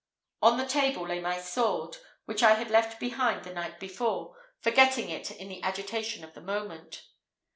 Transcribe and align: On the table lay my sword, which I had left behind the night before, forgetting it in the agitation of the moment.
On 0.41 0.57
the 0.57 0.65
table 0.65 1.05
lay 1.07 1.19
my 1.19 1.39
sword, 1.39 1.97
which 2.25 2.41
I 2.41 2.55
had 2.55 2.71
left 2.71 2.99
behind 2.99 3.43
the 3.43 3.53
night 3.53 3.79
before, 3.79 4.35
forgetting 4.59 5.09
it 5.11 5.29
in 5.29 5.47
the 5.47 5.61
agitation 5.61 6.23
of 6.23 6.33
the 6.33 6.41
moment. 6.41 7.03